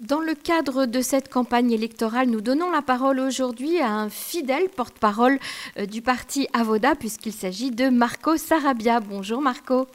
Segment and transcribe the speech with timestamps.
[0.00, 4.68] Dans le cadre de cette campagne électorale, nous donnons la parole aujourd'hui à un fidèle
[4.68, 5.38] porte-parole
[5.78, 8.98] euh, du parti Avoda, puisqu'il s'agit de Marco Sarabia.
[8.98, 9.86] Bonjour Marco.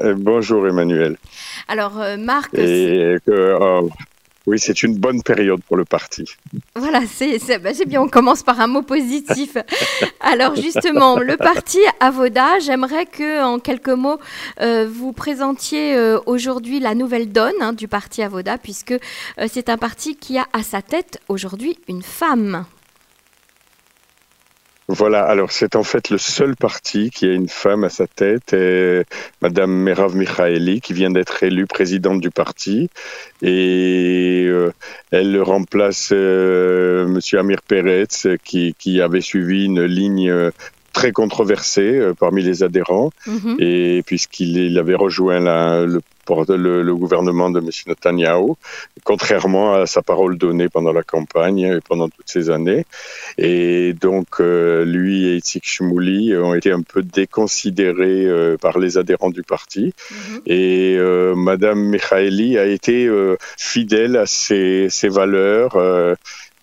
[0.00, 1.16] Euh, bonjour Emmanuel.
[1.66, 2.54] Alors euh, Marc...
[4.46, 6.24] Oui, c'est une bonne période pour le parti.
[6.74, 9.56] Voilà, c'est ben, bien, on commence par un mot positif.
[10.20, 14.18] Alors justement, le parti Avoda, j'aimerais que en quelques mots,
[14.60, 19.68] euh, vous présentiez euh, aujourd'hui la nouvelle donne hein, du parti Avoda, puisque euh, c'est
[19.68, 22.64] un parti qui a à sa tête aujourd'hui une femme.
[24.88, 28.52] Voilà, alors c'est en fait le seul parti qui a une femme à sa tête,
[28.52, 29.04] et
[29.40, 32.90] Madame Merav Michaeli, qui vient d'être élue présidente du parti,
[33.42, 34.72] et euh,
[35.12, 40.50] elle remplace euh, Monsieur Amir Peretz, qui, qui, avait suivi une ligne
[40.92, 43.10] très controversé euh, parmi les adhérents.
[43.26, 43.56] Mhm.
[43.58, 46.00] Et puisqu'il avait rejoint le,
[46.82, 47.68] le, gouvernement de M.
[47.86, 48.54] Netanyahu,
[49.04, 52.84] contrairement à sa parole donnée pendant la campagne et pendant toutes ces années.
[53.38, 58.98] Et donc, euh, lui et Itzik Shmouli ont été un peu déconsidérés euh, par les
[58.98, 59.94] adhérents du parti.
[60.10, 60.40] Mhm.
[60.46, 60.98] Et
[61.34, 63.08] Madame Michaeli a été
[63.56, 65.76] fidèle à ses, ses valeurs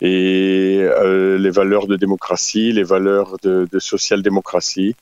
[0.02, 4.96] et euh, les valeurs de démocratie, les valeurs de, de social-démocratie.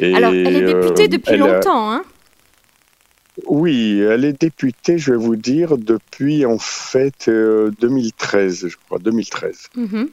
[0.00, 2.04] Alors, elle est députée euh, depuis longtemps, hein
[3.46, 8.98] oui, elle est députée, je vais vous dire, depuis en fait 2013, euh, je crois,
[8.98, 9.68] 2013.
[9.76, 10.08] Mm-hmm.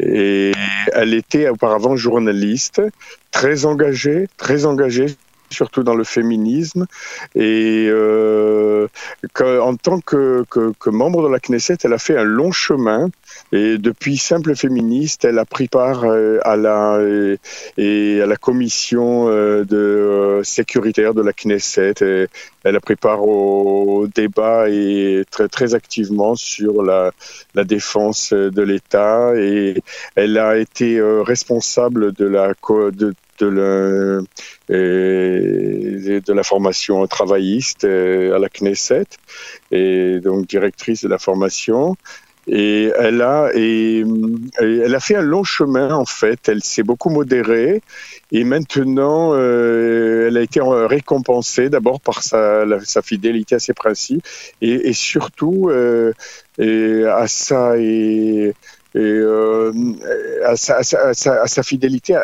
[0.00, 0.52] Et
[0.92, 2.82] elle était auparavant journaliste,
[3.30, 5.06] très engagée, très engagée
[5.50, 6.86] surtout dans le féminisme.
[7.34, 8.88] Et euh,
[9.40, 10.44] en tant que,
[10.86, 13.10] membre de la Knesset, elle a fait un long chemin.
[13.52, 17.00] Et depuis simple féministe, elle a pris part euh, à la,
[17.76, 21.94] et à la commission euh, sécuritaire de la Knesset.
[22.02, 22.26] Et
[22.64, 27.12] elle a pris part au débat et très, très activement sur la,
[27.54, 29.32] la défense de l'État.
[29.36, 29.82] Et
[30.16, 32.54] elle a été responsable de la,
[32.92, 34.22] de, de la,
[34.68, 39.06] de la formation travailliste euh, à la Knesset
[39.70, 41.96] et donc directrice de la formation.
[42.46, 44.04] Et elle a, et,
[44.60, 46.48] elle a fait un long chemin en fait.
[46.48, 47.82] Elle s'est beaucoup modérée
[48.32, 54.26] et maintenant euh, elle a été récompensée d'abord par sa, sa, fidélité à ses principes
[54.60, 56.12] et, et surtout euh,
[56.58, 58.54] et à ça et
[58.94, 59.72] et euh,
[60.44, 62.16] à, sa, à, sa, à, sa, fidélité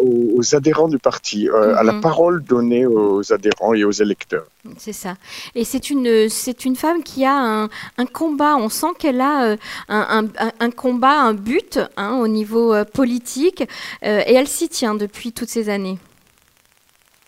[0.00, 2.00] aux adhérents du parti, euh, à la mhm.
[2.00, 4.46] parole donnée aux adhérents et aux électeurs.
[4.76, 5.16] C'est ça.
[5.56, 8.56] Et c'est une, c'est une femme qui a un, un combat.
[8.56, 9.56] On sent qu'elle a euh,
[9.88, 13.62] un, un, un, combat, un but hein, au niveau politique,
[14.02, 15.98] et elle s'y tient depuis toutes ces années.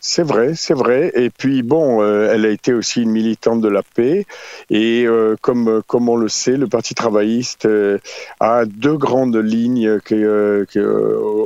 [0.03, 1.13] C'est vrai, c'est vrai.
[1.15, 4.25] Et puis bon, euh, elle a été aussi une militante de la paix.
[4.71, 7.99] Et euh, comme, comme on le sait, le Parti travailliste euh,
[8.41, 9.91] a deux grandes lignes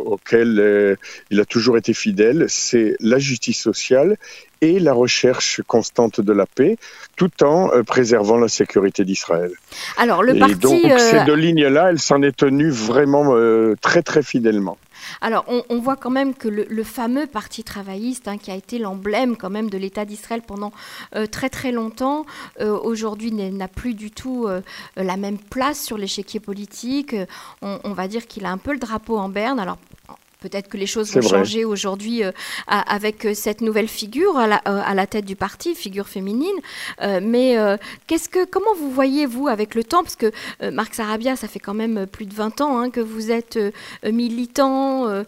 [0.06, 0.98] auxquelles
[1.30, 2.44] il a toujours été fidèle.
[2.48, 4.16] C'est la justice sociale
[4.60, 6.78] et la recherche constante de la paix,
[7.16, 9.50] tout en préservant la sécurité d'Israël.
[9.98, 13.34] Alors le parti, donc ces deux lignes-là, elle s'en est tenue vraiment
[13.82, 14.78] très très fidèlement.
[15.20, 19.36] Alors, on, voit quand même que le, fameux Parti travailliste, hein, qui a été l'emblème
[19.36, 20.72] quand même de l'État d'Israël pendant
[21.14, 22.26] euh, très très longtemps,
[22.60, 24.60] euh, aujourd'hui n'a plus du tout euh,
[24.96, 27.14] la même place sur l'échiquier politique.
[27.62, 29.58] On, on, va dire qu'il a un peu le drapeau en berne.
[29.58, 29.78] Alors,
[30.44, 32.30] Peut-être que les choses vont changer aujourd'hui euh,
[32.66, 36.58] avec euh, cette nouvelle figure à la, euh, à la, tête du parti, figure féminine.
[37.00, 37.56] mais
[38.06, 40.02] qu'est-ce que, comment vous voyez, vous, avec le temps?
[40.02, 40.30] Parce que
[40.70, 43.58] Marc Sarabia, ça fait quand même plus de 20 ans hein, que vous êtes
[44.04, 45.24] militant,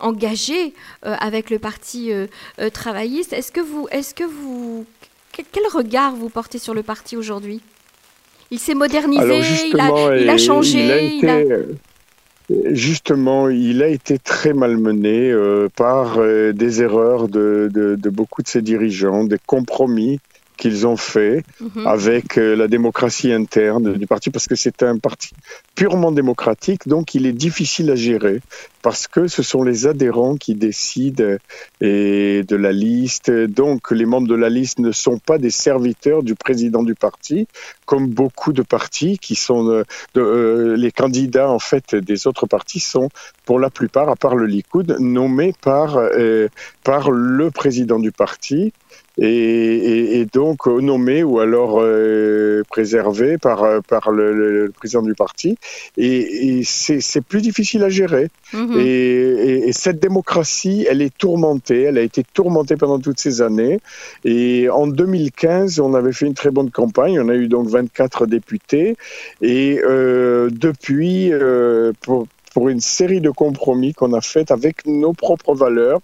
[0.00, 0.72] engagé
[1.02, 2.12] avec le parti
[2.72, 3.34] travailliste.
[3.34, 4.86] Est-ce que vous, est-ce que vous,
[5.32, 7.60] quel regard vous portez sur le parti aujourd'hui?
[8.50, 9.40] Il s'est modernisé,
[9.72, 11.16] il, a, il, a, changé.
[11.16, 11.40] Il a
[12.48, 18.42] Justement, il a été très malmené euh, par euh, des erreurs de, de, de, beaucoup
[18.42, 20.20] de ses dirigeants, des compromis
[20.56, 21.86] qu'ils ont fait mhm.
[21.86, 25.30] avec euh, la démocratie interne du parti, parce que c'est un parti
[25.74, 28.40] purement démocratique, donc il est difficile à gérer,
[28.82, 31.36] parce que ce sont les adhérents qui décident
[31.80, 33.30] et de la liste.
[33.30, 37.46] Donc les membres de la liste ne sont pas des serviteurs du président du parti,
[37.84, 39.84] comme beaucoup de partis qui sont euh,
[40.16, 43.08] euh, les candidats en fait des autres partis sont
[43.44, 45.98] pour la plupart, à part le Likoud, nommés par
[46.82, 48.72] par le président du parti
[49.18, 51.82] et, donc nommé ou alors
[52.68, 55.56] préservé par, par le, président du parti.
[55.96, 58.28] Et, c'est plus difficile à gérer.
[58.52, 58.78] Mhm.
[58.78, 61.82] Et, cette démocratie, elle est tourmentée.
[61.82, 63.80] Elle a été tourmentée pendant toutes ces années.
[64.24, 67.20] Et en 2015, on avait fait une très bonne campagne.
[67.20, 68.96] On a eu donc 24 députés.
[69.42, 71.32] Et depuis,
[72.00, 76.00] pour, pour une série de compromis qu'on a fait avec nos propres valeurs.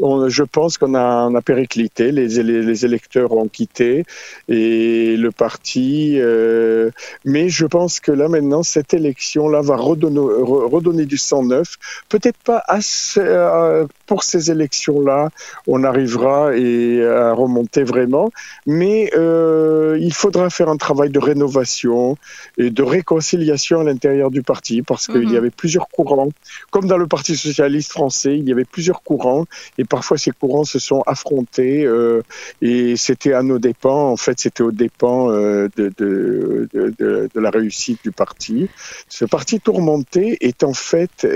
[0.00, 4.02] je pense qu'on a, on a périclité, les, les, électeurs ont quitté
[4.48, 6.18] et le parti.
[6.18, 6.90] Euh,
[7.24, 11.76] mais je pense que là maintenant, cette élection-là va redonner, redonner du sang neuf.
[12.08, 15.28] Peut-être pas assez, euh, pour ces élections-là,
[15.68, 18.32] on arrivera et à remonter vraiment,
[18.66, 22.16] mais euh, il faudra faire un travail de rénovation
[22.58, 25.36] et de réconciliation à l'intérieur du parti parce qu'il y mhm.
[25.36, 26.30] avait plusieurs courants.
[26.70, 29.44] Comme dans le Parti socialiste français, il y avait plusieurs courants
[29.78, 32.22] et parfois ces courants se sont affrontés euh,
[32.60, 34.10] et c'était à nos dépens.
[34.10, 38.68] En fait, c'était aux dépens euh, de, de, de, la réussite du parti.
[39.08, 41.26] Ce parti tourmenté est en fait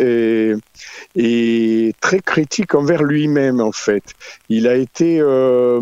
[2.00, 3.60] très critique envers lui-même.
[3.60, 4.04] En fait,
[4.48, 5.80] il a été, euh,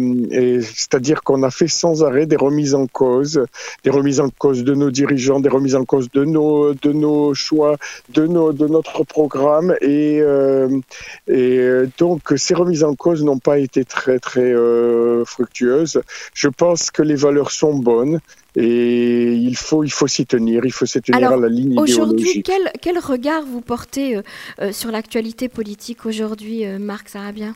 [0.62, 3.44] c'est-à-dire qu'on a fait sans arrêt des remises en cause,
[3.85, 7.35] des remises en cause de nos dirigeants, des remises en cause de nos de nos
[7.35, 7.76] choix,
[8.11, 10.81] de nos notre programme et, euh,
[11.28, 16.02] et donc ces remises en cause n'ont pas été très très euh, fructueuses.
[16.34, 18.20] Je pense que les valeurs sont bonnes
[18.56, 22.43] et il faut il faut s'y tenir, il faut s'y tenir à la ligne Aujourd'hui,
[22.43, 24.16] quel, quel regard vous portez
[24.61, 27.55] euh, sur l'actualité politique aujourd'hui, Marc Sarabien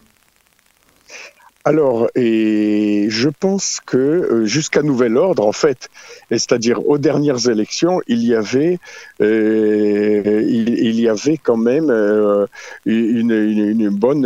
[1.69, 5.91] alors, et je pense que euh, jusqu'à nouvel ordre, en fait,
[6.31, 8.79] c'est-à-dire aux dernières élections, il y avait,
[9.20, 12.47] euh, il, y avait quand même euh,
[12.87, 14.25] une, une, bonne,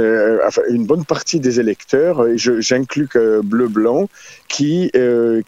[0.68, 4.08] une bonne partie des électeurs, j'inclus que bleu-blanc,
[4.46, 4.92] qui,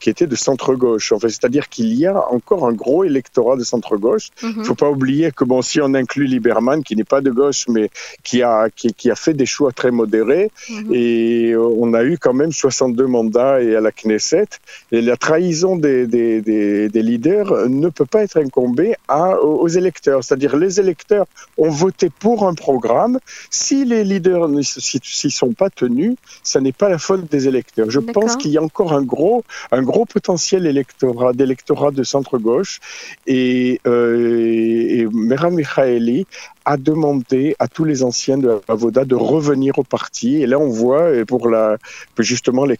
[0.00, 1.12] qui était de centre-gauche.
[1.12, 4.30] En fait, c'est-à-dire qu'il y a encore un gros électorat de centre-gauche.
[4.42, 4.64] Il ne mhm.
[4.64, 7.90] faut pas oublier que bon, si on inclut Lieberman, qui n'est pas de gauche, mais
[8.24, 10.92] qui a, qui, a fait des choix très modérés, mhm.
[10.92, 14.48] et on a eu quand même 62 mandats et à la Knesset.
[14.90, 20.24] Et la trahison des, des, des, leaders ne peut pas être incombée à, aux électeurs.
[20.24, 21.26] C'est-à-dire les électeurs
[21.58, 23.18] ont voté pour un programme.
[23.50, 27.90] Si les leaders ne s'y sont pas tenus, ça n'est pas la faute des électeurs.
[27.90, 32.80] Je pense qu'il y a encore un gros, un gros potentiel électorat, d'électorat de centre-gauche.
[33.26, 36.26] Et, euh, et Mera Michaeli
[36.64, 40.42] a demandé à tous les anciens de Avoda de revenir au parti.
[40.42, 41.76] Et là, on voit, pour la,
[42.18, 42.78] justement, les,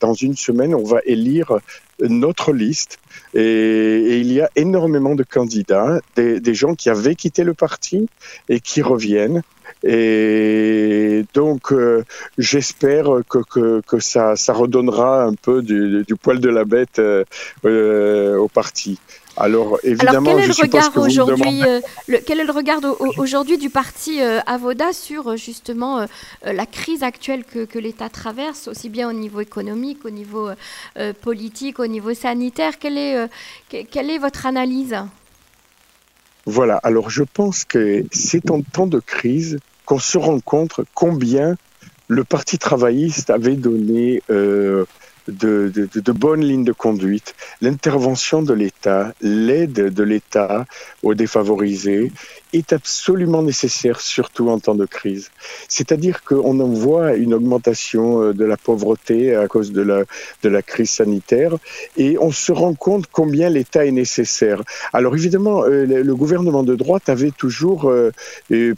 [0.00, 1.58] dans une semaine, on va élire
[2.00, 2.98] notre liste.
[3.34, 8.08] Et, il y a énormément de candidats, des, gens qui avaient quitté le parti
[8.48, 9.42] et qui reviennent.
[9.86, 12.04] Et donc, euh,
[12.38, 16.98] j'espère que, que, que, ça, ça redonnera un peu du, du poil de la bête
[16.98, 17.24] euh,
[17.66, 18.98] euh au parti.
[19.36, 21.80] Alors évidemment, quel est le regard aujourd'hui euh,
[22.24, 22.80] Quel est le regard
[23.18, 26.06] aujourd'hui du parti euh, Avoda sur euh, justement
[26.44, 30.50] la crise actuelle que, que l'État traverse, aussi bien au niveau économique, au niveau
[31.20, 32.78] politique, au niveau sanitaire?
[32.78, 33.28] Quelle est,
[33.90, 34.96] quelle est votre analyse?
[36.46, 36.76] Voilà.
[36.78, 41.56] Alors je pense que c'est en temps de crise qu'on se rend compte combien
[42.08, 44.22] le Parti travailliste avait donné
[45.28, 50.66] de, de, de, bonnes lignes de conduite, l'intervention de l'État, l'aide de l'État
[51.02, 52.12] aux défavorisés
[52.54, 55.30] est absolument nécessaire, surtout en temps de crise.
[55.68, 60.04] C'est-à-dire qu'on en voit une augmentation euh, de la pauvreté à cause de la,
[60.42, 61.56] de la crise sanitaire
[61.96, 64.62] et on se rend compte combien l'État est nécessaire.
[64.92, 68.12] Alors évidemment, euh, le gouvernement de droite avait toujours euh,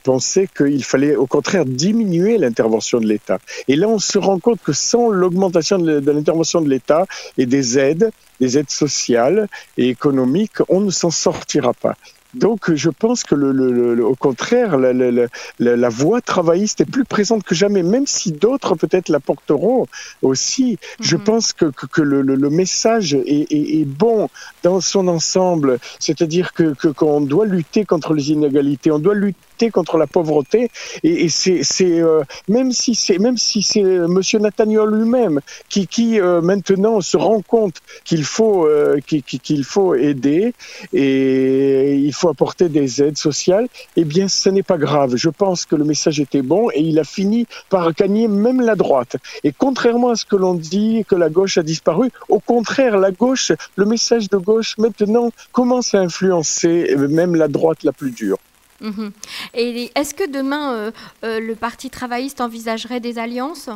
[0.02, 3.38] pensé qu'il fallait au contraire diminuer l'intervention de l'État.
[3.68, 7.06] Et là, on se rend compte que sans l'augmentation de l'intervention de l'État
[7.36, 11.96] et des aides, des aides sociales et économiques, on ne s'en sortira pas.
[12.34, 15.26] Donc, je pense que, le, au contraire, la, la,
[15.58, 19.86] la, voix travailliste est plus présente que jamais, même si d'autres peut-être la porteront
[20.22, 20.78] aussi.
[21.00, 21.24] Je mhm.
[21.24, 24.28] pense que, que, le, message est, est, est, bon
[24.62, 29.96] dans son ensemble, c'est-à-dire que qu'on doit lutter contre les inégalités, on doit lutter contre
[29.96, 30.70] la pauvreté.
[31.02, 36.40] Et, c'est, euh, même si c'est même si c'est Monsieur Netanyahu lui-même qui, qui euh,
[36.40, 40.54] maintenant se rend compte qu'il faut euh, qu'il, faut aider
[40.92, 43.68] et il faut apporter des aides sociales.
[43.96, 45.16] Eh bien, ce n'est pas grave.
[45.16, 48.74] Je pense que le message était bon et il a fini par gagner même la
[48.74, 49.16] droite.
[49.44, 53.10] Et contrairement à ce que l'on dit que la gauche a disparu, au contraire, la
[53.10, 58.38] gauche, le message de gauche maintenant commence à influencer même la droite la plus dure.
[58.80, 59.12] Mhm.
[59.54, 60.90] Et est-ce que demain, euh,
[61.24, 63.70] euh, le Parti travailliste envisagerait des alliances?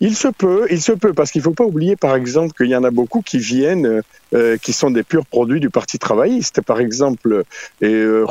[0.00, 2.68] Il se peut, il se peut, parce qu'il ne faut pas oublier, par exemple, qu'il
[2.68, 4.02] y en a beaucoup qui viennent,
[4.32, 6.62] euh, qui sont des purs produits du Parti travailliste.
[6.62, 7.44] Par exemple,
[7.82, 8.26] euh,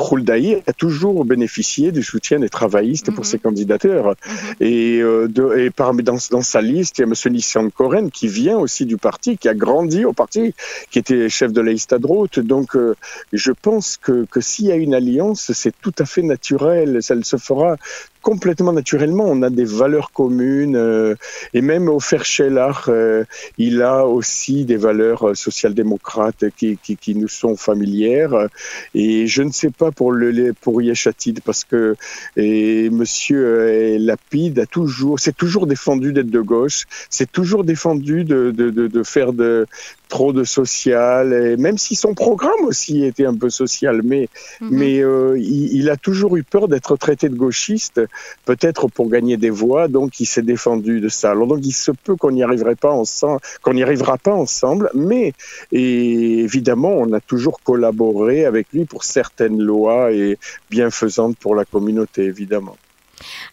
[0.66, 3.30] a toujours bénéficié du soutien des travaillistes pour mhm.
[3.30, 4.08] ses candidatures.
[4.08, 4.54] Mhm.
[4.60, 7.32] Et, euh, de, et parmi, dans, dans, sa liste, il y a M.
[7.32, 10.54] Nissan Koren, qui vient aussi du parti, qui a grandi au parti,
[10.90, 12.40] qui était chef de l'Eistadrout.
[12.40, 12.94] Donc, euh,
[13.32, 17.02] je pense que, que s'il y a une alliance, c'est tout à fait naturel.
[17.02, 17.76] Ça se fera
[18.22, 19.24] complètement naturellement.
[19.26, 21.14] On a des valeurs communes euh,
[21.60, 23.24] et même au Ferchelach, euh,
[23.58, 28.48] il a aussi des valeurs euh, social-démocrates qui, nous sont familières.
[28.94, 31.96] Et je ne sais pas pour le pour Yeshatid parce que
[32.38, 38.52] et Monsieur Lapide a toujours, c'est toujours défendu d'être de gauche, c'est toujours défendu de,
[38.52, 39.66] de, de faire de,
[40.10, 44.28] trop de social, et même si son programme aussi était un peu social, mais,
[44.60, 44.68] mhm.
[44.70, 48.02] mais euh, il, a toujours eu peur d'être traité de gauchiste,
[48.44, 51.30] peut-être pour gagner des voix, donc il s'est défendu de ça.
[51.30, 54.90] Alors donc il se peut qu'on n'y arriverait pas ensemble, qu'on n'y arrivera pas ensemble,
[54.94, 55.32] mais
[55.72, 60.38] et évidemment on a toujours collaboré avec lui pour certaines lois et
[60.70, 62.76] bienfaisantes pour la communauté, évidemment.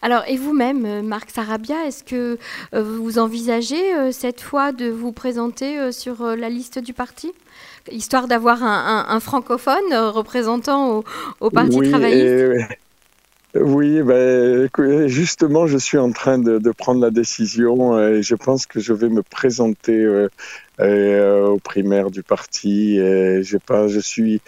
[0.02, 2.38] Alors, et vous-même, euh, Marc Sarabia, est-ce que
[2.74, 7.32] euh, vous envisagez euh, cette fois de vous présenter sur la liste du parti?
[7.90, 11.02] Histoire d'avoir un, francophone représentant
[11.40, 12.66] au, Parti travailliste?
[13.54, 14.68] oui, ben,
[15.06, 19.08] justement, je suis en train de, prendre la décision et je pense que je vais
[19.08, 20.28] me présenter euh,
[20.80, 22.98] au primaire du parti.
[22.98, 24.40] Et j'ai pas, je suis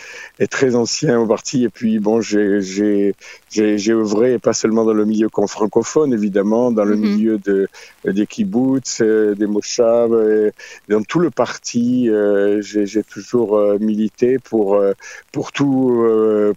[0.50, 3.14] très ancien au parti et puis bon, j'ai j'ai
[3.50, 7.02] j'ai œuvré pas seulement dans le milieu francophone évidemment, dans le mhm.
[7.02, 7.68] milieu de
[8.04, 10.16] des kibbutz, euh, des moshavs,
[10.88, 12.08] dans tout le parti.
[12.08, 14.82] Euh, j'ai toujours euh, milité pour
[15.32, 16.04] pour tout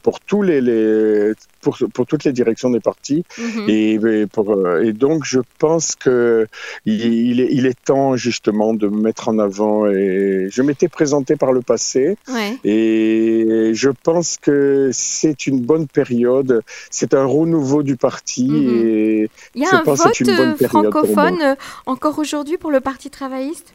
[0.01, 3.23] pour tous les, les pour, pour, toutes les directions des partis.
[3.37, 3.69] Mhm.
[3.69, 6.47] et, et, pour, et, donc, je pense que
[6.85, 11.51] il, est, il, est, temps justement de mettre en avant et je m'étais présenté par
[11.51, 12.17] le passé
[12.63, 16.61] et je pense que c'est une bonne période.
[16.89, 18.85] C'est un renouveau du parti mhm.
[18.85, 21.55] et il y a un vote euh, francophone euh,
[21.85, 23.73] encore aujourd'hui pour le Parti travailliste?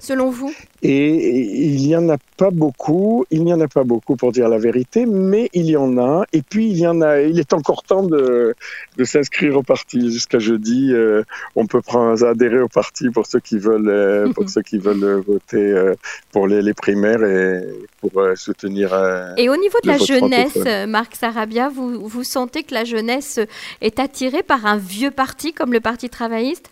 [0.00, 0.52] Selon vous?
[0.82, 4.48] Et il n'y en a pas beaucoup, il n'y en a pas beaucoup pour dire
[4.48, 6.24] la vérité, mais il y en a.
[6.32, 8.54] Et puis il y en a, il est encore temps de,
[8.96, 10.10] de s'inscrire au parti.
[10.10, 11.22] Jusqu'à jeudi, euh,
[11.54, 15.22] on peut prendre, adhérer au parti pour ceux qui veulent, euh, pour ceux qui veulent
[15.26, 15.94] voter euh,
[16.32, 17.62] pour les, les, primaires et
[18.00, 18.94] pour soutenir.
[19.36, 23.38] et au niveau de la jeunesse, Marc Sarabia, vous, vous sentez que la jeunesse
[23.82, 26.70] est attirée par un vieux parti comme le Parti travailliste?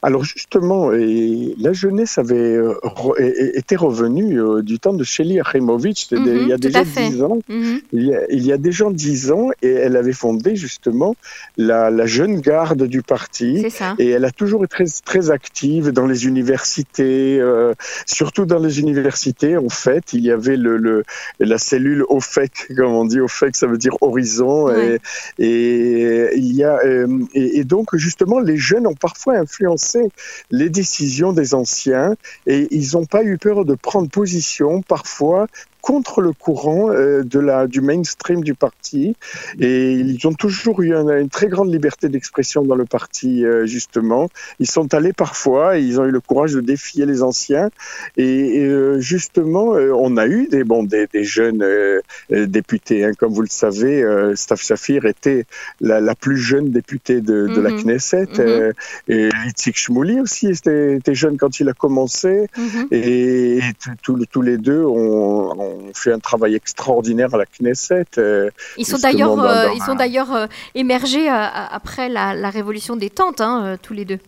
[0.00, 2.74] Alors justement, la jeunesse avait euh,
[3.54, 7.38] été revenue euh, du temps de Shelly Akhimovic, il y a mhm, déjà dix ans.
[7.48, 7.80] Mhm.
[7.92, 11.14] il, y a, déjà dix ans, et elle avait fondé justement
[11.56, 13.66] la, jeune garde du parti.
[13.98, 17.74] Et elle a toujours été très, très active dans les universités, euh,
[18.06, 19.56] surtout dans les universités.
[19.56, 21.04] En fait, il y avait le,
[21.38, 24.70] la cellule OFEC, comme on dit, OFEC, ça veut dire horizon.
[25.38, 26.78] Et, il y a,
[27.34, 29.81] et donc justement, les jeunes ont parfois influencé
[30.50, 32.14] les décisions des anciens
[32.46, 34.82] et ils n'ont pas eu peur de prendre position.
[34.82, 35.46] Parfois
[35.82, 39.14] contre le courant euh, de la, du mainstream du parti.
[39.60, 44.30] Et ils ont toujours eu une, très grande liberté d'expression dans le parti, euh, justement.
[44.60, 47.68] Ils sont allés parfois et ils ont eu le courage de défier les anciens.
[48.16, 51.64] Et, euh, justement, on a eu des, bon, des, des jeunes
[52.30, 53.04] députés.
[53.04, 53.12] Hein.
[53.18, 54.04] Comme vous le savez,
[54.36, 55.44] Staff Shafir était
[55.80, 57.82] la, la, plus jeune députée de, de la mhm.
[57.82, 58.28] Knesset.
[58.38, 58.72] Mhm.
[59.08, 62.46] et Itzik Shmouli aussi était, était, jeune quand il a commencé.
[62.56, 62.88] Mhm.
[62.92, 63.60] Et,
[64.02, 68.04] tous les deux ont ont fait un travail extraordinaire à la Knesset.
[68.18, 73.10] Euh, ils sont d'ailleurs, euh, ils sont d'ailleurs euh, émergés après la, la, révolution des
[73.10, 74.18] tentes, hein, tous les deux.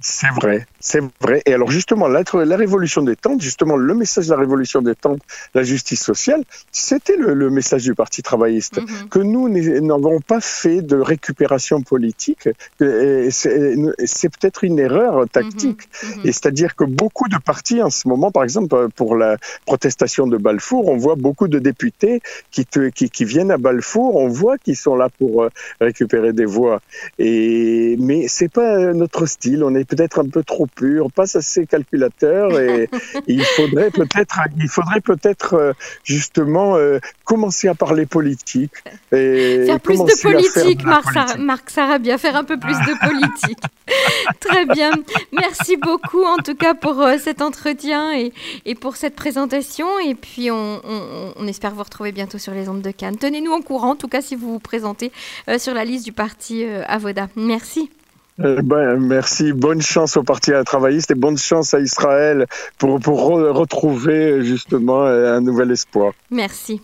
[0.00, 1.42] C'est vrai, c'est vrai.
[1.44, 4.94] Et alors justement, la, la, révolution des tentes, justement, le message de la révolution des
[4.94, 5.20] tentes,
[5.54, 9.08] la justice sociale, c'était le, message du Parti travailliste, mhm.
[9.10, 12.48] que nous n'avons pas fait de récupération politique.
[12.78, 15.88] C'est peut-être une erreur tactique.
[16.02, 16.16] Mhm.
[16.16, 16.26] Mhm.
[16.26, 20.38] Et c'est-à-dire que beaucoup de partis en ce moment, par exemple, pour la protestation de
[20.38, 24.76] Balfour, on voit beaucoup de députés qui, qui, qui viennent à Balfour, on voit qu'ils
[24.76, 26.80] sont là pour euh, récupérer des voix.
[27.18, 29.62] Et, mais c'est pas notre style.
[29.62, 32.88] On est peut-être un peu trop pur, pas assez calculateur et,
[33.26, 35.72] il faudrait peut-être, il faudrait peut-être euh,
[36.04, 38.72] justement euh, commencer à parler politique.
[39.12, 43.62] Et faire plus de politique, Marc, Sarabia, faire un peu plus de politique.
[44.40, 44.92] Très bien.
[45.32, 48.32] Merci beaucoup en tout cas pour euh, cet entretien et,
[48.64, 49.86] et, pour cette présentation.
[50.06, 50.80] Et puis on,
[51.36, 53.16] on, espère vous retrouver bientôt sur les ondes de Cannes.
[53.16, 55.12] Tenez-nous en courant, en tout cas si vous vous présentez
[55.58, 57.28] sur la liste du parti Avoda.
[57.36, 57.90] Merci.
[58.42, 59.52] Eh ben, merci.
[59.52, 62.46] Bonne chance au Parti travailliste et bonne chance à Israël
[62.78, 66.12] pour, pour retrouver justement un nouvel espoir.
[66.30, 66.80] Merci.